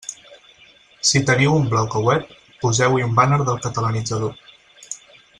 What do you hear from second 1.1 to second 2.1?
teniu un bloc o